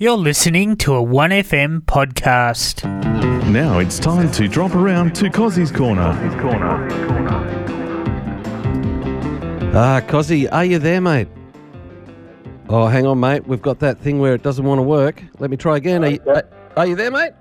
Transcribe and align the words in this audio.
You're 0.00 0.16
listening 0.16 0.76
to 0.76 0.94
a 0.94 1.02
1FM 1.02 1.80
podcast. 1.80 2.84
Now 3.50 3.80
it's 3.80 3.98
time 3.98 4.30
to 4.30 4.46
drop 4.46 4.76
around 4.76 5.16
to 5.16 5.24
Cozzy's 5.24 5.72
Corner. 5.72 6.12
Ah, 9.74 10.00
Cozzy, 10.06 10.48
are 10.52 10.64
you 10.64 10.78
there, 10.78 11.00
mate? 11.00 11.26
Oh, 12.68 12.86
hang 12.86 13.06
on, 13.06 13.18
mate. 13.18 13.48
We've 13.48 13.60
got 13.60 13.80
that 13.80 13.98
thing 13.98 14.20
where 14.20 14.34
it 14.34 14.44
doesn't 14.44 14.64
want 14.64 14.78
to 14.78 14.84
work. 14.84 15.20
Let 15.40 15.50
me 15.50 15.56
try 15.56 15.76
again. 15.78 16.04
Are 16.04 16.10
you, 16.10 16.20
are, 16.28 16.44
are 16.76 16.86
you 16.86 16.94
there, 16.94 17.10
mate? 17.10 17.32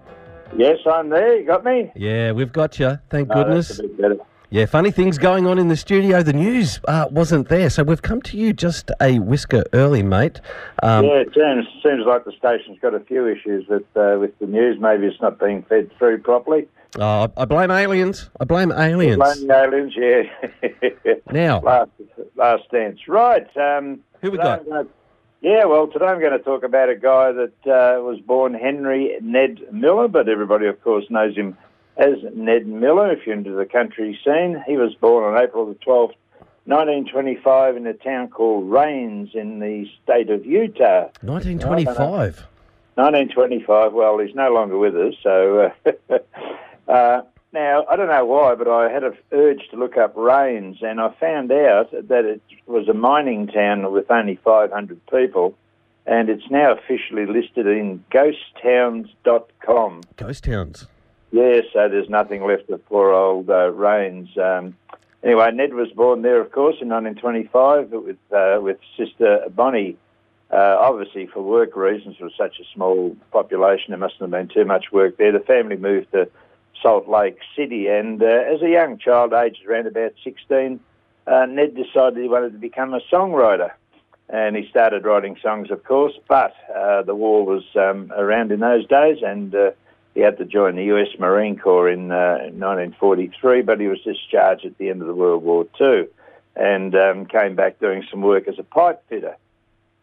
Yes, 0.57 0.79
I'm 0.91 1.09
there. 1.09 1.37
You 1.37 1.45
got 1.45 1.63
me? 1.63 1.91
Yeah, 1.95 2.31
we've 2.31 2.51
got 2.51 2.79
you. 2.79 2.97
Thank 3.11 3.29
Oh, 3.29 3.35
goodness. 3.35 3.67
that's 3.67 3.79
a 3.81 3.83
bit 3.83 4.01
better. 4.01 4.17
Yeah, 4.49 4.65
funny 4.65 4.91
things 4.91 5.17
going 5.17 5.45
on 5.45 5.59
in 5.59 5.67
the 5.67 5.75
studio. 5.75 6.23
The 6.23 6.31
news 6.31 6.79
uh, 6.87 7.07
wasn't 7.11 7.49
there, 7.49 7.69
so 7.69 7.83
we've 7.83 8.01
come 8.01 8.21
to 8.21 8.37
you 8.37 8.53
just 8.53 8.91
a 9.01 9.19
whisker 9.19 9.65
early, 9.73 10.03
mate. 10.03 10.39
Um, 10.81 11.03
yeah, 11.03 11.15
it 11.15 11.33
seems, 11.33 11.67
seems 11.83 12.05
like 12.05 12.23
the 12.23 12.31
station's 12.31 12.79
got 12.79 12.93
a 12.93 13.01
few 13.01 13.27
issues 13.27 13.67
with 13.67 13.83
uh, 13.97 14.15
with 14.17 14.39
the 14.39 14.45
news. 14.45 14.79
Maybe 14.79 15.05
it's 15.07 15.21
not 15.21 15.37
being 15.37 15.63
fed 15.63 15.91
through 15.97 16.19
properly. 16.19 16.65
oh, 16.97 17.29
I 17.35 17.43
blame 17.43 17.71
aliens. 17.71 18.29
I 18.39 18.45
blame 18.45 18.71
aliens. 18.71 19.17
Blaming 19.17 19.51
aliens, 19.51 19.93
yeah. 19.97 21.13
Now, 21.31 21.59
last, 21.59 21.91
last 22.37 22.63
dance. 22.71 22.99
Right. 23.05 23.45
Um, 23.57 23.99
Who 24.21 24.31
we 24.31 24.37
got? 24.37 24.65
Gonna- 24.65 24.87
yeah, 25.41 25.65
well, 25.65 25.87
today 25.87 26.05
I'm 26.05 26.19
going 26.19 26.31
to 26.31 26.39
talk 26.39 26.63
about 26.63 26.89
a 26.89 26.95
guy 26.95 27.31
that 27.31 27.53
uh, 27.67 28.01
was 28.01 28.19
born 28.25 28.55
Henry 28.55 29.11
Ned 29.21 29.59
Miller, 29.71 30.07
but 30.07 30.27
everybody, 30.27 30.65
of 30.65 30.81
course, 30.81 31.05
knows 31.11 31.35
him 31.35 31.55
as 31.97 32.15
Ned 32.33 32.67
Miller 32.67 33.11
if 33.11 33.25
you're 33.25 33.35
into 33.35 33.51
the 33.55 33.65
country 33.65 34.17
scene. 34.23 34.63
He 34.67 34.77
was 34.77 34.93
born 34.95 35.23
on 35.23 35.41
April 35.41 35.65
the 35.65 35.75
12th, 35.75 36.13
1925, 36.65 37.77
in 37.77 37.87
a 37.87 37.93
town 37.93 38.29
called 38.29 38.69
Rains 38.69 39.31
in 39.33 39.59
the 39.59 39.85
state 40.03 40.29
of 40.29 40.45
Utah. 40.45 41.09
1925. 41.21 42.45
1925. 42.95 43.93
Well, 43.93 44.19
he's 44.19 44.35
no 44.35 44.51
longer 44.53 44.77
with 44.77 44.95
us, 44.95 45.13
so. 45.23 45.71
Uh, 45.87 46.17
uh, 46.91 47.21
now 47.53 47.85
I 47.89 47.95
don't 47.95 48.09
know 48.09 48.25
why, 48.25 48.55
but 48.55 48.67
I 48.67 48.91
had 48.91 49.03
an 49.03 49.17
urge 49.31 49.61
to 49.71 49.77
look 49.77 49.97
up 49.97 50.15
Rains, 50.15 50.77
and 50.81 50.99
I 50.99 51.11
found 51.19 51.51
out 51.51 51.91
that 51.91 52.25
it 52.25 52.41
was 52.65 52.87
a 52.87 52.93
mining 52.93 53.47
town 53.47 53.91
with 53.91 54.11
only 54.11 54.35
500 54.43 54.99
people, 55.07 55.55
and 56.05 56.29
it's 56.29 56.49
now 56.51 56.73
officially 56.73 57.25
listed 57.25 57.65
in 57.65 58.03
ghosttowns.com. 58.11 60.01
Ghost 60.17 60.43
towns. 60.43 60.87
Yeah, 61.37 61.61
so 61.71 61.87
there's 61.87 62.09
nothing 62.09 62.43
left 62.47 62.67
of 62.71 62.83
poor 62.87 63.13
old 63.13 63.47
uh, 63.47 63.69
Rains. 63.69 64.35
Um, 64.39 64.75
anyway, 65.21 65.51
Ned 65.51 65.75
was 65.75 65.91
born 65.91 66.23
there, 66.23 66.41
of 66.41 66.51
course, 66.51 66.77
in 66.81 66.89
1925 66.89 67.91
with 67.91 68.17
uh, 68.31 68.57
with 68.59 68.79
sister 68.97 69.45
Bonnie. 69.55 69.97
Uh, 70.49 70.77
obviously, 70.79 71.27
for 71.27 71.43
work 71.43 71.75
reasons, 71.75 72.15
with 72.19 72.33
such 72.35 72.59
a 72.59 72.63
small 72.73 73.15
population, 73.31 73.89
there 73.89 73.99
mustn't 73.99 74.21
have 74.21 74.31
been 74.31 74.47
too 74.47 74.65
much 74.65 74.85
work 74.91 75.17
there. 75.17 75.31
The 75.31 75.41
family 75.41 75.77
moved 75.77 76.11
to 76.13 76.27
Salt 76.81 77.07
Lake 77.07 77.37
City, 77.55 77.85
and 77.85 78.19
uh, 78.23 78.25
as 78.25 78.63
a 78.63 78.69
young 78.69 78.97
child, 78.97 79.31
aged 79.31 79.63
around 79.67 79.85
about 79.85 80.13
16, 80.23 80.79
uh, 81.27 81.45
Ned 81.45 81.75
decided 81.75 82.17
he 82.17 82.27
wanted 82.27 82.53
to 82.53 82.57
become 82.57 82.95
a 82.95 83.01
songwriter. 83.11 83.73
And 84.27 84.55
he 84.55 84.67
started 84.71 85.05
writing 85.05 85.37
songs, 85.39 85.69
of 85.69 85.83
course, 85.83 86.13
but 86.27 86.55
uh, 86.75 87.03
the 87.03 87.13
war 87.13 87.45
was 87.45 87.63
um, 87.75 88.11
around 88.17 88.51
in 88.51 88.59
those 88.59 88.87
days, 88.87 89.19
and 89.21 89.53
uh, 89.53 89.71
he 90.17 90.23
had 90.23 90.39
to 90.39 90.45
join 90.45 90.75
the 90.75 90.85
U.S. 90.85 91.09
Marine 91.19 91.59
Corps 91.59 91.91
in, 91.91 92.11
uh, 92.11 92.49
1943, 92.49 93.61
but 93.61 93.79
he 93.79 93.87
was 93.87 93.99
discharged 94.01 94.65
at 94.65 94.75
the 94.79 94.89
end 94.89 95.01
of 95.01 95.07
the 95.07 95.13
World 95.13 95.43
War 95.43 95.67
II 95.79 96.07
and 96.55 96.95
um, 96.95 97.27
came 97.27 97.53
back 97.53 97.79
doing 97.79 98.03
some 98.09 98.21
work 98.21 98.47
as 98.47 98.57
a 98.57 98.63
pipe 98.63 99.03
fitter. 99.09 99.37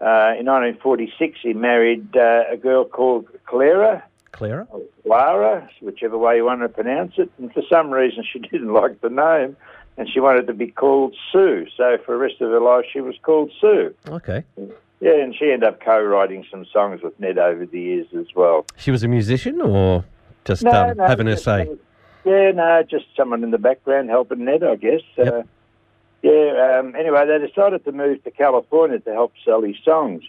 Uh, 0.01 0.39
in 0.39 0.47
1946, 0.47 1.41
he 1.43 1.53
married 1.53 2.17
uh, 2.17 2.45
a 2.49 2.57
girl 2.57 2.85
called 2.85 3.27
Clara, 3.45 4.05
Clara? 4.31 4.69
Clara, 5.03 5.69
whichever 5.81 6.17
way 6.17 6.37
you 6.37 6.45
want 6.45 6.61
to 6.61 6.69
pronounce 6.69 7.15
it. 7.17 7.33
And 7.39 7.53
for 7.53 7.65
some 7.69 7.91
reason, 7.91 8.23
she 8.33 8.39
didn't 8.39 8.73
like 8.73 9.01
the 9.01 9.11
name, 9.11 9.57
and 9.97 10.09
she 10.09 10.21
wanted 10.21 10.47
to 10.47 10.55
be 10.55 10.69
called 10.69 11.17
Sue. 11.33 11.67
So 11.77 11.99
for 12.07 12.13
the 12.13 12.19
rest 12.19 12.41
of 12.41 12.53
her 12.53 12.61
life, 12.61 12.85
she 12.93 13.01
was 13.01 13.17
called 13.21 13.51
Sue. 13.61 13.93
Okay. 14.07 14.45
Yeah, 15.01 15.23
and 15.23 15.35
she 15.35 15.47
ended 15.47 15.65
up 15.65 15.81
co-writing 15.81 16.47
some 16.51 16.65
songs 16.73 17.03
with 17.03 17.19
Ned 17.21 17.39
over 17.39 17.67
the 17.67 17.81
years 17.81 18.07
as 18.19 18.27
well. 18.35 18.65
She 18.77 18.91
was 18.91 19.03
a 19.03 19.09
musician 19.09 19.61
or 19.61 20.05
just 20.45 20.65
um, 20.65 20.99
having 20.99 21.27
her 21.27 21.37
say? 21.37 21.63
uh, 21.63 21.75
Yeah, 22.25 22.53
no, 22.53 22.83
just 22.89 23.07
someone 23.17 23.43
in 23.43 23.51
the 23.51 23.59
background 23.59 24.09
helping 24.09 24.45
Ned, 24.45 24.63
I 24.63 24.77
guess. 24.77 25.03
Yep. 25.17 25.33
Uh, 25.33 25.43
yeah, 26.23 26.79
um, 26.79 26.95
anyway, 26.97 27.27
they 27.27 27.47
decided 27.47 27.85
to 27.85 27.93
move 27.93 28.25
to 28.25 28.31
California 28.31 28.99
to 28.99 29.13
help 29.13 29.35
sell 29.45 29.61
his 29.61 29.77
songs. 29.85 30.23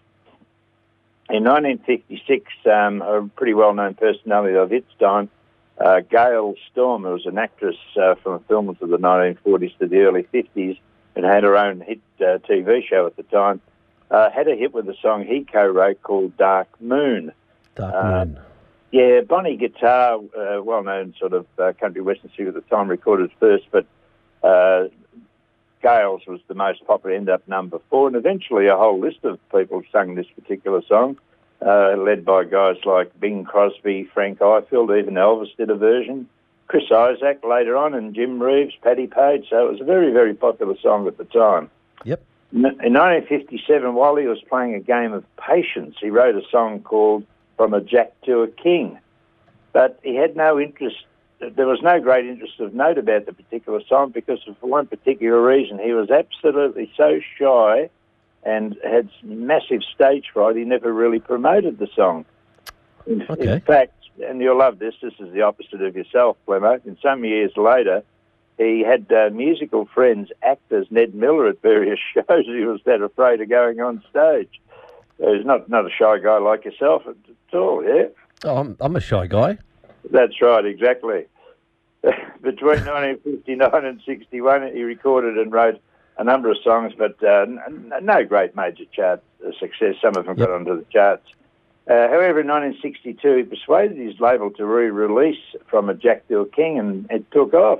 In 1.30 1.44
1956, 1.44 2.52
um, 2.66 3.02
a 3.02 3.28
pretty 3.36 3.54
well-known 3.54 3.94
personality 3.94 4.56
of 4.58 4.74
its 4.74 4.92
time, 5.00 5.30
uh, 5.80 6.02
Gale 6.02 6.56
Storm, 6.72 7.04
who 7.04 7.10
was 7.10 7.26
an 7.26 7.38
actress 7.38 7.78
uh, 8.00 8.16
from 8.16 8.44
films 8.44 8.78
of 8.82 8.90
the 8.90 8.98
1940s 8.98 9.78
to 9.80 9.88
the 9.88 10.00
early 10.02 10.24
50s 10.34 10.78
and 11.16 11.26
had 11.26 11.44
her 11.44 11.58
own 11.58 11.82
hit 11.82 12.02
uh, 12.20 12.40
TV 12.48 12.86
show 12.86 13.08
at 13.08 13.16
the 13.16 13.24
time, 13.24 13.62
uh, 14.12 14.30
had 14.30 14.48
a 14.48 14.56
hit 14.56 14.74
with 14.74 14.88
a 14.88 14.96
song 15.02 15.26
he 15.26 15.44
co-wrote 15.44 16.02
called 16.02 16.36
Dark 16.38 16.68
Moon. 16.80 17.32
Dark 17.76 17.94
uh, 17.94 18.26
Moon. 18.26 18.40
Yeah, 18.92 19.22
Bonnie 19.22 19.58
Guitar, 19.58 20.20
uh, 20.38 20.62
well-known 20.64 21.16
sort 21.20 21.34
of 21.34 21.46
uh, 21.60 21.74
country 21.80 22.02
western 22.02 22.32
singer 22.36 22.50
at 22.50 22.56
the 22.56 22.62
time, 22.62 22.88
recorded 22.88 23.30
first, 23.40 23.66
but 23.70 23.86
uh, 24.42 24.88
Gale's 25.82 26.26
was 26.28 26.40
the 26.48 26.54
most 26.54 26.86
popular, 26.88 27.16
ended 27.16 27.34
up 27.34 27.48
number 27.48 27.80
four, 27.90 28.08
and 28.08 28.16
eventually 28.16 28.68
a 28.68 28.78
whole 28.78 29.00
list 29.00 29.24
of 29.24 29.38
people 29.50 29.84
sang 29.92 30.16
this 30.16 30.28
particular 30.36 30.82
song, 30.88 31.18
uh, 31.66 31.96
led 31.98 32.24
by 32.24 32.46
guys 32.46 32.78
like 32.86 33.20
Bing 33.20 33.44
Crosby, 33.44 34.10
Frank 34.14 34.40
Ifield, 34.40 34.98
even 34.98 35.16
Elvis 35.16 35.56
did 35.58 35.70
a 35.70 35.76
version, 35.76 36.30
Chris 36.68 36.86
Isaak 36.90 37.44
later 37.44 37.76
on, 37.76 37.94
and 37.94 38.16
Jim 38.16 38.42
Reeves, 38.42 38.76
Patti 38.82 39.08
Page, 39.08 39.48
so 39.50 39.68
it 39.68 39.72
was 39.72 39.82
a 39.82 39.86
very, 39.86 40.14
very 40.14 40.34
popular 40.34 40.76
song 40.82 41.06
at 41.08 41.18
the 41.18 41.26
time. 41.26 41.70
Yep. 42.06 42.24
In 42.54 42.62
1957, 42.62 43.94
while 43.94 44.16
he 44.16 44.28
was 44.28 44.42
playing 44.48 44.76
a 44.76 44.80
game 44.80 45.14
of 45.14 45.24
patience, 45.38 45.96
he 46.00 46.10
wrote 46.10 46.36
a 46.36 46.48
song 46.50 46.82
called 46.82 47.26
From 47.58 47.74
a 47.74 47.82
Jack 47.82 48.14
to 48.26 48.42
a 48.42 48.48
King. 48.48 49.00
But 49.74 50.00
he 50.04 50.16
had 50.16 50.36
no 50.38 50.60
interest, 50.60 50.98
there 51.40 51.68
was 51.68 51.82
no 51.82 52.00
great 52.00 52.26
interest 52.26 52.60
of 52.60 52.74
note 52.74 52.98
about 52.98 53.26
the 53.26 53.34
particular 53.34 53.82
song 53.90 54.12
because 54.12 54.40
for 54.44 54.68
one 54.68 54.88
particular 54.88 55.42
reason, 55.42 55.80
he 55.80 55.92
was 55.94 56.10
absolutely 56.10 56.92
so 56.96 57.20
shy 57.38 57.90
and 58.44 58.78
had 58.84 59.10
massive 59.24 59.82
stage 59.94 60.26
fright, 60.32 60.56
he 60.56 60.64
never 60.64 60.94
really 60.94 61.20
promoted 61.20 61.80
the 61.80 61.88
song. 61.96 62.26
In, 63.08 63.26
Okay. 63.30 63.54
in 63.54 63.60
fact, 63.62 63.94
and 64.24 64.40
you'll 64.40 64.58
love 64.58 64.80
this, 64.80 64.94
this 65.02 65.14
is 65.20 65.34
the 65.34 65.42
opposite 65.42 65.82
of 65.82 65.96
yourself, 65.96 66.38
Clemo. 66.48 66.80
In 66.86 66.98
some 67.02 67.26
years 67.26 67.52
later, 67.58 68.04
he 68.58 68.84
had 68.88 69.12
uh, 69.12 69.30
musical 69.34 69.86
friends 69.94 70.30
act 70.42 70.72
as 70.72 70.86
Ned 70.90 71.14
Miller 71.14 71.48
at 71.48 71.62
various 71.62 72.00
shows. 72.14 72.46
He 72.46 72.66
was 72.66 72.82
that 72.86 73.02
afraid 73.02 73.42
of 73.42 73.50
going 73.50 73.80
on 73.82 74.04
stage. 74.10 74.62
So 75.20 75.34
he's 75.34 75.46
not 75.46 75.70
not 75.70 75.86
a 75.86 75.90
shy 75.90 76.20
guy 76.20 76.38
like 76.38 76.66
yourself 76.66 77.04
at, 77.08 77.16
at 77.30 77.58
all, 77.58 77.84
yeah. 77.84 78.08
Oh, 78.44 78.58
I'm, 78.58 78.78
I'm 78.80 78.96
a 78.96 79.00
shy 79.00 79.28
guy. 79.28 79.58
That's 80.12 80.42
right, 80.42 80.66
exactly. 80.66 81.26
Between 82.42 82.86
1959 82.86 83.86
and 83.86 84.02
61, 84.06 84.74
he 84.74 84.84
recorded 84.84 85.38
and 85.38 85.52
wrote 85.52 85.82
a 86.18 86.24
number 86.24 86.52
of 86.52 86.58
songs, 86.64 86.94
but 86.98 87.22
uh, 87.24 87.46
no 88.02 88.24
great 88.24 88.56
major 88.56 88.86
chart 88.92 89.24
uh, 89.46 89.52
success. 89.60 89.96
Some 90.02 90.16
of 90.16 90.26
them 90.26 90.36
got 90.36 90.52
onto 90.52 90.78
the 90.78 90.86
charts. 90.92 91.28
Uh, 91.88 92.08
however, 92.08 92.42
in 92.42 92.48
1962, 92.48 93.36
he 93.38 93.44
persuaded 93.44 93.98
his 93.98 94.20
label 94.20 94.50
to 94.52 94.66
re-release 94.66 95.38
From 95.68 95.90
a 95.90 95.94
Jack 95.94 96.24
a 96.32 96.46
King, 96.46 96.80
and 96.80 97.08
it 97.12 97.30
took 97.32 97.54
off. 97.54 97.80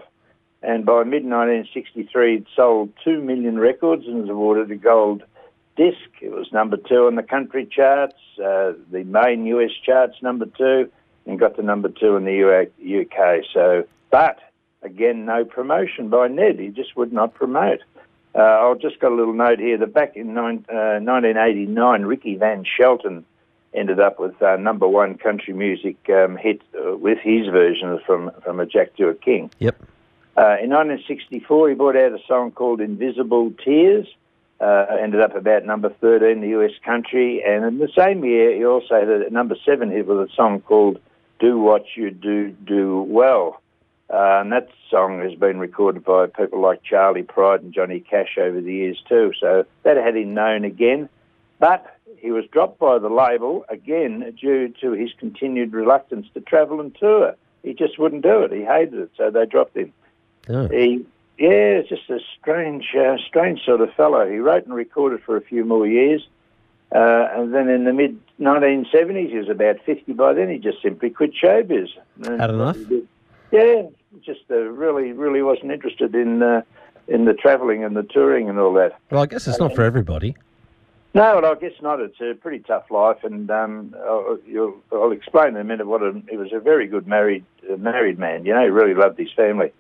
And 0.62 0.86
by 0.86 1.04
mid-1963, 1.04 2.38
it 2.38 2.46
sold 2.56 2.90
2 3.04 3.22
million 3.22 3.60
records 3.60 4.06
and 4.08 4.22
was 4.22 4.30
awarded 4.30 4.72
a 4.72 4.76
gold 4.76 5.24
disc. 5.76 6.10
It 6.22 6.32
was 6.32 6.52
number 6.52 6.78
two 6.78 7.08
on 7.08 7.16
the 7.16 7.24
country 7.24 7.66
charts, 7.66 8.16
uh, 8.40 8.74
the 8.92 9.04
main 9.06 9.46
US 9.48 9.72
charts, 9.86 10.16
number 10.22 10.46
two, 10.46 10.90
and 11.26 11.40
got 11.40 11.56
to 11.56 11.64
number 11.64 11.90
two 11.90 12.16
in 12.16 12.26
the 12.26 12.68
UK. 12.82 13.46
So, 13.54 13.86
but 14.10 14.40
again, 14.82 15.26
no 15.26 15.46
promotion 15.46 16.10
by 16.10 16.28
Ned. 16.28 16.60
He 16.60 16.70
just 16.70 16.96
would 16.96 17.12
not 17.12 17.34
promote. 17.34 17.82
Uh, 18.34 18.42
I've 18.42 18.80
just 18.80 19.00
got 19.00 19.12
a 19.12 19.16
little 19.16 19.34
note 19.34 19.60
here 19.60 19.78
that 19.78 19.94
back 19.94 20.16
in 20.16 20.34
nine, 20.34 20.66
uh, 20.70 21.00
1989, 21.00 22.04
Ricky 22.04 22.36
Van 22.36 22.66
Shelton 22.66 23.26
ended 23.74 24.00
up 24.00 24.20
with 24.20 24.42
uh, 24.42 24.58
number 24.58 24.88
one 24.88 25.18
country 25.18 25.54
music 25.54 25.98
um, 26.10 26.38
hit 26.38 26.62
uh, 26.78 26.96
with 26.98 27.18
his 27.20 27.48
version 27.48 28.00
from 28.06 28.32
from 28.44 28.60
a 28.60 28.66
Jack 28.66 28.96
to 28.98 29.08
a 29.08 29.14
King. 29.14 29.52
Yep. 29.60 29.76
Uh, 30.38 30.60
in 30.62 30.70
1964, 30.70 31.70
he 31.70 31.76
brought 31.76 31.96
out 31.96 32.12
a 32.12 32.20
song 32.28 32.52
called 32.52 32.82
Invisible 32.82 33.52
Tears. 33.64 34.08
Uh, 34.60 34.86
ended 35.02 35.20
up 35.22 35.36
about 35.36 35.66
number 35.66 35.90
13 35.90 36.30
in 36.30 36.42
the 36.42 36.60
US 36.60 36.72
country. 36.84 37.44
And 37.46 37.66
in 37.66 37.78
the 37.78 37.90
same 37.98 38.24
year, 38.24 38.56
he 38.56 38.66
also 38.66 38.96
had 38.96 39.10
a 39.10 39.30
number 39.30 39.56
seven 39.66 39.92
hit 39.92 40.08
with 40.08 40.18
a 40.18 40.30
song 40.36 40.62
called 40.62 41.00
Do 41.40 41.60
What 41.60 41.86
You 41.96 42.12
Do, 42.12 42.52
Do 42.52 43.02
Well. 43.02 43.62
Uh, 44.10 44.42
and 44.42 44.52
that 44.52 44.70
song 44.90 45.20
has 45.20 45.34
been 45.38 45.58
recorded 45.60 46.04
by 46.04 46.28
people 46.28 46.62
like 46.62 46.84
Charley 46.84 47.24
Pride 47.24 47.62
and 47.62 47.74
Johnny 47.74 48.00
Cash 48.00 48.38
over 48.40 48.62
the 48.62 48.74
years 48.74 49.02
too. 49.10 49.32
So 49.40 49.66
that 49.84 49.98
had 49.98 50.16
him 50.16 50.34
known 50.34 50.64
again. 50.64 51.10
but 51.60 51.92
he 52.18 52.32
was 52.32 52.46
dropped 52.52 52.80
by 52.80 52.98
the 52.98 53.10
label 53.10 53.66
again 53.70 54.36
due 54.40 54.74
to 54.82 54.92
his 54.92 55.10
continued 55.20 55.74
reluctance 55.74 56.28
to 56.34 56.40
travel 56.42 56.80
and 56.80 56.96
tour. 56.96 57.36
He 57.64 57.74
just 57.74 58.00
wouldn't 58.00 58.24
do 58.24 58.42
it. 58.44 58.52
He 58.52 58.64
hated 58.64 58.96
it, 58.96 59.12
so 59.18 59.30
they 59.30 59.46
dropped 59.46 59.76
him. 59.76 59.92
Oh. 60.50 60.68
He, 60.68 61.06
yeah, 61.38 61.82
just 61.82 62.10
a 62.10 62.20
strange, 62.40 62.86
uh, 62.98 63.18
strange 63.28 63.64
sort 63.66 63.82
of 63.82 63.94
fellow. 63.94 64.30
He 64.30 64.38
wrote 64.38 64.66
and 64.66 64.74
recorded 64.74 65.22
for 65.24 65.36
a 65.36 65.42
few 65.42 65.66
more 65.66 65.86
years, 65.86 66.26
uh, 66.94 67.28
and 67.34 67.54
then 67.54 67.70
in 67.70 67.84
the 67.84 67.94
mid 67.94 68.20
1970s, 68.40 69.30
he 69.30 69.38
was 69.38 69.50
about 69.50 69.78
50 69.86 70.14
by 70.14 70.34
then. 70.34 70.50
He 70.50 70.58
just 70.58 70.82
simply 70.82 71.10
quit 71.10 71.32
showbiz. 71.34 71.90
And 72.24 72.40
Had 72.40 72.50
enough? 72.52 72.78
Yeah, 73.52 73.84
just 74.22 74.42
uh, 74.50 74.56
really, 74.56 75.12
really 75.12 75.42
wasn't 75.42 75.72
interested 75.72 76.16
in 76.16 76.42
uh, 76.42 76.62
in 77.08 77.26
the 77.26 77.34
travelling 77.34 77.84
and 77.84 77.96
the 77.96 78.04
touring 78.04 78.50
and 78.50 78.60
all 78.60 78.74
that. 78.74 78.98
Well, 79.12 79.22
I 79.22 79.26
guess 79.26 79.48
it's 79.48 79.60
not 79.60 79.76
for 79.76 79.84
everybody. 79.84 80.36
No, 81.14 81.40
well, 81.42 81.46
I 81.46 81.56
guess 81.56 81.72
not. 81.82 82.02
It's 82.02 82.20
a 82.20 82.34
pretty 82.34 82.60
tough 82.60 82.92
life, 82.92 83.24
and 83.24 83.50
um, 83.50 83.96
I'll, 84.06 84.38
you'll, 84.46 84.76
I'll 84.92 85.14
explain 85.14 85.50
in 85.50 85.58
a 85.58 85.64
minute 85.64 85.88
what 85.88 86.02
a, 86.02 86.22
he 86.30 86.36
was. 86.36 86.52
A 86.52 86.60
very 86.60 86.88
good 86.88 87.08
married 87.08 87.46
uh, 87.72 87.78
married 87.78 88.20
man. 88.20 88.46
You 88.46 88.54
know, 88.54 88.64
he 88.64 88.70
really 88.70 88.94
loved 88.94 89.18
his 89.18 89.32
family. 89.32 89.72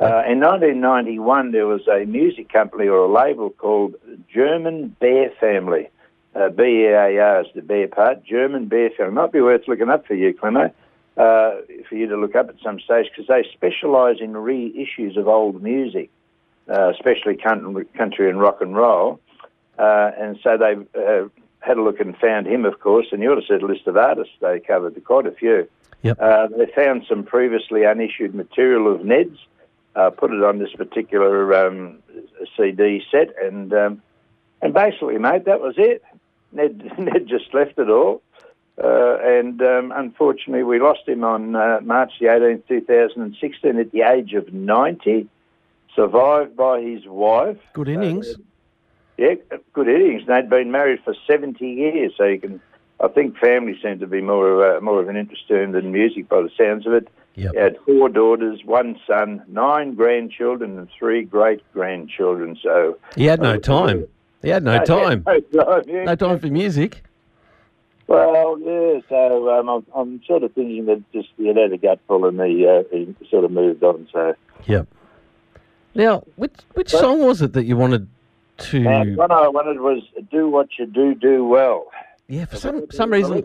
Uh, 0.00 0.24
in 0.26 0.40
1991, 0.40 1.52
there 1.52 1.66
was 1.66 1.86
a 1.86 2.06
music 2.06 2.50
company 2.50 2.88
or 2.88 3.00
a 3.00 3.12
label 3.12 3.50
called 3.50 3.94
German 4.32 4.96
Bear 4.98 5.30
Family. 5.38 5.90
Uh, 6.34 6.48
B-E-A-R 6.48 7.42
is 7.42 7.48
the 7.54 7.60
bear 7.60 7.86
part. 7.86 8.24
German 8.24 8.66
Bear 8.66 8.88
Family. 8.96 9.12
Might 9.12 9.32
be 9.32 9.42
worth 9.42 9.68
looking 9.68 9.90
up 9.90 10.06
for 10.06 10.14
you, 10.14 10.32
Clemo, 10.32 10.72
uh, 11.18 11.50
for 11.86 11.96
you 11.96 12.06
to 12.06 12.16
look 12.16 12.34
up 12.34 12.48
at 12.48 12.54
some 12.64 12.80
stage, 12.80 13.10
because 13.10 13.26
they 13.26 13.44
specialise 13.52 14.18
in 14.20 14.32
reissues 14.32 15.18
of 15.18 15.28
old 15.28 15.62
music, 15.62 16.08
uh, 16.70 16.90
especially 16.94 17.36
country, 17.36 18.30
and 18.30 18.40
rock 18.40 18.62
and 18.62 18.74
roll. 18.74 19.20
Uh, 19.78 20.12
and 20.18 20.38
so 20.42 20.56
they 20.56 20.76
uh, 20.98 21.28
had 21.58 21.76
a 21.76 21.82
look 21.82 22.00
and 22.00 22.16
found 22.16 22.46
him, 22.46 22.64
of 22.64 22.80
course, 22.80 23.08
and 23.12 23.22
you 23.22 23.30
ought 23.30 23.34
to 23.34 23.42
see 23.42 23.58
the 23.58 23.66
list 23.66 23.86
of 23.86 23.98
artists 23.98 24.32
they 24.40 24.60
covered, 24.60 25.02
quite 25.04 25.26
a 25.26 25.32
few. 25.32 25.68
Yep. 26.02 26.16
Uh, 26.18 26.46
they 26.56 26.66
found 26.74 27.04
some 27.06 27.22
previously 27.22 27.84
unissued 27.84 28.34
material 28.34 28.90
of 28.90 29.04
Ned's, 29.04 29.38
uh, 29.96 30.10
put 30.10 30.32
it 30.32 30.42
on 30.42 30.58
this 30.58 30.72
particular 30.72 31.66
um, 31.66 31.98
CD 32.56 33.02
set, 33.10 33.34
and 33.42 33.72
um, 33.72 34.02
and 34.62 34.74
basically, 34.74 35.18
mate, 35.18 35.44
that 35.46 35.60
was 35.60 35.74
it. 35.76 36.02
Ned 36.52 36.92
Ned 36.98 37.26
just 37.26 37.52
left 37.54 37.78
it 37.78 37.88
all, 37.88 38.22
uh, 38.82 39.18
and 39.22 39.60
um, 39.62 39.92
unfortunately, 39.94 40.62
we 40.62 40.80
lost 40.80 41.06
him 41.06 41.24
on 41.24 41.54
uh, 41.54 41.80
March 41.82 42.12
the 42.20 42.26
18th, 42.26 42.66
2016, 42.68 43.78
at 43.78 43.92
the 43.92 44.02
age 44.02 44.32
of 44.34 44.52
90. 44.52 45.28
Survived 45.94 46.56
by 46.56 46.80
his 46.80 47.04
wife. 47.06 47.58
Good 47.72 47.88
innings. 47.88 48.36
Yeah, 49.18 49.34
good 49.72 49.88
innings. 49.88 50.22
They'd 50.26 50.48
been 50.48 50.70
married 50.70 51.00
for 51.04 51.14
70 51.26 51.66
years, 51.66 52.12
so 52.16 52.24
you 52.24 52.40
can. 52.40 52.60
I 53.00 53.08
think 53.08 53.36
family 53.38 53.78
seemed 53.82 54.00
to 54.00 54.06
be 54.06 54.20
more 54.20 54.76
uh, 54.76 54.80
more 54.80 55.00
of 55.00 55.08
an 55.08 55.16
interest 55.16 55.48
to 55.48 55.58
him 55.58 55.72
than 55.72 55.90
music, 55.90 56.28
by 56.28 56.42
the 56.42 56.50
sounds 56.56 56.86
of 56.86 56.92
it. 56.92 57.08
Yep. 57.40 57.52
He 57.52 57.58
had 57.58 57.76
four 57.86 58.08
daughters, 58.08 58.60
one 58.64 58.98
son, 59.06 59.42
nine 59.48 59.94
grandchildren, 59.94 60.78
and 60.78 60.88
three 60.98 61.22
great 61.24 61.62
grandchildren. 61.72 62.58
So 62.62 62.98
He 63.16 63.24
had 63.24 63.40
no 63.40 63.58
time. 63.58 64.06
He 64.42 64.50
had 64.50 64.62
no 64.62 64.82
time. 64.84 65.24
No 65.26 65.40
time, 65.40 65.82
yeah. 65.86 66.04
No 66.04 66.14
time 66.16 66.38
for 66.38 66.48
music. 66.48 67.02
Well, 68.06 68.58
yeah. 68.60 69.00
So 69.08 69.50
um, 69.58 69.68
I'm, 69.68 69.86
I'm 69.94 70.22
sort 70.26 70.42
of 70.42 70.52
thinking 70.52 70.86
that 70.86 71.02
just 71.12 71.28
he 71.36 71.46
had 71.46 71.56
had 71.56 71.72
a 71.72 71.78
gutful 71.78 72.26
and 72.26 72.40
he, 72.40 72.66
uh, 72.66 72.82
he 72.90 73.14
sort 73.30 73.44
of 73.44 73.52
moved 73.52 73.82
on. 73.84 74.06
So 74.12 74.34
Yep. 74.66 74.86
Now, 75.94 76.22
which 76.36 76.54
which 76.74 76.90
song 76.90 77.20
was 77.20 77.40
it 77.42 77.52
that 77.54 77.64
you 77.64 77.76
wanted 77.76 78.06
to? 78.58 78.86
uh, 78.86 79.04
what 79.16 79.30
I 79.30 79.48
wanted 79.48 79.80
was 79.80 80.02
do 80.30 80.48
what 80.48 80.68
you 80.78 80.86
do, 80.86 81.14
do 81.14 81.44
well. 81.44 81.86
Yeah, 82.28 82.44
for 82.44 82.56
some 82.56 82.86
some 82.90 83.10
reason, 83.10 83.44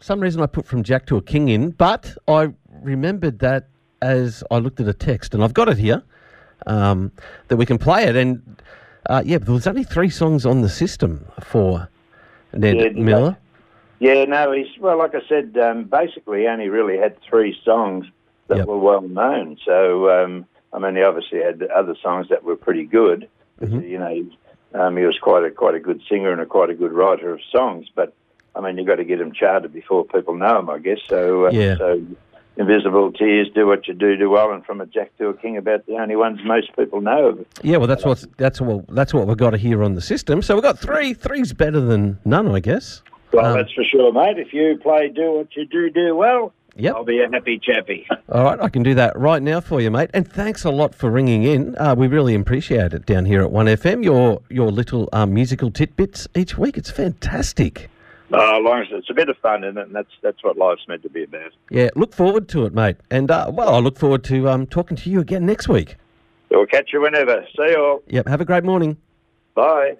some 0.00 0.20
reason 0.20 0.42
I 0.42 0.46
put 0.46 0.66
from 0.66 0.82
Jack 0.82 1.06
to 1.06 1.16
a 1.16 1.22
King 1.22 1.48
in, 1.48 1.70
but 1.70 2.16
I 2.28 2.52
remembered 2.86 3.40
that 3.40 3.68
as 4.00 4.42
I 4.50 4.58
looked 4.58 4.80
at 4.80 4.88
a 4.88 4.94
text, 4.94 5.34
and 5.34 5.42
I've 5.42 5.54
got 5.54 5.68
it 5.68 5.78
here, 5.78 6.02
um, 6.66 7.12
that 7.48 7.56
we 7.56 7.66
can 7.66 7.78
play 7.78 8.04
it. 8.04 8.16
And 8.16 8.62
uh, 9.10 9.22
yeah, 9.24 9.38
there 9.38 9.52
was 9.52 9.66
only 9.66 9.84
three 9.84 10.10
songs 10.10 10.46
on 10.46 10.62
the 10.62 10.68
system 10.68 11.26
for 11.42 11.88
Ned 12.54 12.76
Yeah, 12.76 12.88
Miller. 12.90 13.36
Yeah, 13.98 14.24
no, 14.24 14.52
he's 14.52 14.66
well. 14.78 14.98
Like 14.98 15.14
I 15.14 15.22
said, 15.28 15.56
um, 15.58 15.84
basically, 15.84 16.46
only 16.46 16.68
really 16.68 16.98
had 16.98 17.20
three 17.22 17.58
songs 17.64 18.06
that 18.48 18.58
Yep. 18.58 18.66
were 18.66 18.78
well 18.78 19.00
known. 19.02 19.56
So, 19.64 20.10
um, 20.10 20.46
I 20.72 20.78
mean, 20.78 20.96
he 20.96 21.02
obviously 21.02 21.40
had 21.42 21.62
other 21.64 21.96
songs 22.00 22.28
that 22.28 22.44
were 22.44 22.56
pretty 22.56 22.84
good. 22.84 23.26
Mhm. 23.60 23.88
You 23.88 23.98
know, 23.98 24.80
um, 24.80 24.96
he 24.96 25.04
was 25.04 25.18
quite 25.18 25.44
a 25.44 25.50
quite 25.50 25.74
a 25.74 25.80
good 25.80 26.02
singer 26.08 26.30
and 26.30 26.40
a 26.40 26.46
quite 26.46 26.70
a 26.70 26.74
good 26.74 26.92
writer 26.92 27.32
of 27.32 27.40
songs. 27.50 27.86
But 27.94 28.12
I 28.54 28.60
mean, 28.60 28.76
you've 28.76 28.86
got 28.86 28.96
to 28.96 29.04
get 29.04 29.20
him 29.20 29.32
charted 29.32 29.72
before 29.72 30.04
people 30.04 30.34
know 30.34 30.58
him, 30.58 30.68
I 30.70 30.78
guess. 30.78 31.00
So, 31.08 31.46
uh, 31.46 31.50
Yeah. 31.50 31.76
so 31.78 32.00
Invisible 32.56 33.12
Tears, 33.12 33.48
Do 33.54 33.66
What 33.66 33.86
You 33.86 33.94
Do, 33.94 34.16
Do 34.16 34.30
Well, 34.30 34.50
and 34.52 34.64
From 34.64 34.80
a 34.80 34.86
Jack 34.86 35.16
to 35.18 35.28
a 35.28 35.34
King, 35.34 35.56
about 35.56 35.84
the 35.86 35.94
only 35.94 36.16
ones 36.16 36.40
most 36.44 36.74
people 36.76 37.00
know 37.00 37.26
of. 37.26 37.46
Yeah, 37.62 37.76
well, 37.76 37.86
that's 37.86 38.04
what 38.04 38.24
that's 38.38 38.60
what 38.60 38.86
that's 38.88 39.12
what 39.12 39.26
we've 39.26 39.36
got 39.36 39.50
to 39.50 39.58
hear 39.58 39.82
on 39.82 39.94
the 39.94 40.00
system. 40.00 40.40
So 40.42 40.54
we've 40.54 40.62
got 40.62 40.78
three. 40.78 41.12
Three's 41.14 41.52
better 41.52 41.80
than 41.80 42.18
none, 42.24 42.48
I 42.48 42.60
guess. 42.60 43.02
Well, 43.32 43.44
Um, 43.46 43.56
that's 43.58 43.72
for 43.72 43.84
sure, 43.84 44.12
mate. 44.12 44.38
If 44.38 44.52
you 44.54 44.78
play 44.82 45.08
Do 45.14 45.32
What 45.32 45.48
You 45.56 45.66
Do, 45.66 45.90
Do 45.90 46.16
Well, 46.16 46.52
Yep. 46.78 46.94
I'll 46.94 47.04
be 47.06 47.22
a 47.22 47.28
happy 47.30 47.58
chappy. 47.58 48.06
All 48.30 48.44
right, 48.44 48.60
I 48.60 48.68
can 48.68 48.82
do 48.82 48.92
that 48.96 49.18
right 49.18 49.42
now 49.42 49.60
for 49.60 49.80
you, 49.80 49.90
mate. 49.90 50.10
And 50.12 50.30
thanks 50.30 50.62
a 50.62 50.70
lot 50.70 50.94
for 50.94 51.10
ringing 51.10 51.42
in. 51.42 51.74
Uh, 51.78 51.94
we 51.96 52.06
really 52.06 52.34
appreciate 52.34 52.92
it 52.92 53.06
down 53.06 53.24
here 53.24 53.40
at 53.40 53.50
One 53.50 53.64
FM. 53.66 54.04
Your 54.04 54.42
your 54.50 54.70
little 54.70 55.08
um, 55.12 55.32
musical 55.32 55.70
tidbits 55.70 56.28
each 56.34 56.58
week. 56.58 56.76
It's 56.76 56.90
fantastic. 56.90 57.88
Oh, 58.32 58.58
long 58.60 58.80
as 58.80 58.88
it's 58.90 59.10
a 59.10 59.14
bit 59.14 59.28
of 59.28 59.36
fun 59.38 59.62
in 59.62 59.78
it, 59.78 59.86
and 59.86 59.94
that's 59.94 60.10
that's 60.20 60.42
what 60.42 60.56
life's 60.56 60.86
meant 60.88 61.02
to 61.04 61.08
be 61.08 61.22
about. 61.24 61.52
Yeah, 61.70 61.90
look 61.94 62.12
forward 62.12 62.48
to 62.50 62.66
it, 62.66 62.74
mate. 62.74 62.96
And 63.10 63.30
uh, 63.30 63.50
well, 63.52 63.74
I 63.74 63.78
look 63.78 63.98
forward 63.98 64.24
to 64.24 64.48
um, 64.48 64.66
talking 64.66 64.96
to 64.96 65.10
you 65.10 65.20
again 65.20 65.46
next 65.46 65.68
week. 65.68 65.96
We'll 66.50 66.66
catch 66.66 66.92
you 66.92 67.00
whenever. 67.00 67.44
See 67.56 67.70
you 67.70 67.78
all. 67.78 68.02
Yep. 68.08 68.28
Have 68.28 68.40
a 68.40 68.44
great 68.44 68.64
morning. 68.64 68.96
Bye. 69.54 69.96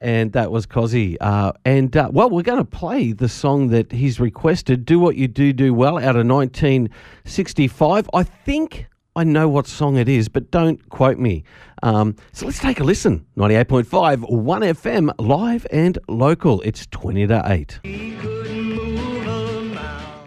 And 0.00 0.32
that 0.32 0.52
was 0.52 0.64
Cozzy. 0.66 1.16
Uh, 1.20 1.52
and 1.64 1.96
uh, 1.96 2.08
well, 2.12 2.30
we're 2.30 2.42
going 2.42 2.58
to 2.58 2.64
play 2.64 3.12
the 3.12 3.28
song 3.28 3.68
that 3.68 3.92
he's 3.92 4.20
requested, 4.20 4.86
"Do 4.86 4.98
What 4.98 5.16
You 5.16 5.28
Do, 5.28 5.52
Do 5.52 5.74
Well," 5.74 5.98
out 5.98 6.16
of 6.16 6.26
1965. 6.26 8.08
I 8.14 8.22
think 8.22 8.86
I 9.18 9.24
know 9.24 9.48
what 9.48 9.66
song 9.66 9.96
it 9.96 10.08
is, 10.08 10.28
but 10.28 10.52
don't 10.52 10.88
quote 10.90 11.18
me. 11.18 11.42
Um, 11.82 12.14
so 12.32 12.46
let's 12.46 12.60
take 12.60 12.78
a 12.78 12.84
listen. 12.84 13.26
98.5, 13.36 14.30
1FM, 14.30 15.12
live 15.18 15.66
and 15.72 15.98
local. 16.06 16.60
It's 16.60 16.86
20 16.86 17.26
to 17.26 17.42
8. 17.44 17.80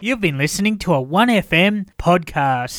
You've 0.01 0.19
been 0.19 0.37
listening 0.37 0.77
to 0.79 0.93
a 0.93 1.01
1FM 1.01 1.87
podcast. 1.97 2.71